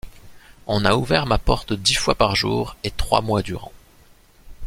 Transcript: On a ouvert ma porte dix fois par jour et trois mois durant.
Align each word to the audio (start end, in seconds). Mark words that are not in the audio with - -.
On 0.65 0.83
a 0.83 0.95
ouvert 0.95 1.27
ma 1.27 1.37
porte 1.37 1.73
dix 1.73 1.93
fois 1.93 2.15
par 2.15 2.35
jour 2.35 2.75
et 2.83 2.89
trois 2.89 3.21
mois 3.21 3.43
durant. 3.43 3.71